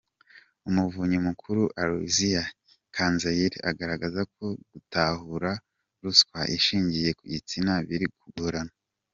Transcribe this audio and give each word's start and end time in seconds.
Umuvunyi 0.69 1.17
mukuru, 1.27 1.61
Aloysia 1.81 2.43
Cyanzayire 2.93 3.57
agaragaza 3.69 4.21
ko 4.33 4.45
gutahura 4.71 5.51
ruswa 6.01 6.39
ishingiye 6.57 7.09
ku 7.17 7.23
gitsina 7.33 7.73
biri 7.87 8.07
kugorana 8.21 8.73